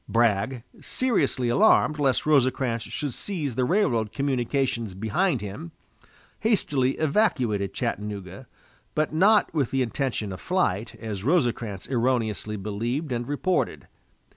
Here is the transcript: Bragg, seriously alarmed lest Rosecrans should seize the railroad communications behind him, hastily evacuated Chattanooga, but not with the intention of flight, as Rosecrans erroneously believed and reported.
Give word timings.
Bragg, 0.09 0.63
seriously 0.81 1.47
alarmed 1.49 1.99
lest 1.99 2.25
Rosecrans 2.25 2.81
should 2.81 3.13
seize 3.13 3.53
the 3.53 3.65
railroad 3.65 4.11
communications 4.11 4.95
behind 4.95 5.41
him, 5.41 5.73
hastily 6.39 6.93
evacuated 6.97 7.71
Chattanooga, 7.75 8.47
but 8.95 9.13
not 9.13 9.53
with 9.53 9.69
the 9.69 9.83
intention 9.83 10.31
of 10.33 10.41
flight, 10.41 10.95
as 10.99 11.23
Rosecrans 11.23 11.87
erroneously 11.87 12.57
believed 12.57 13.11
and 13.11 13.27
reported. 13.27 13.85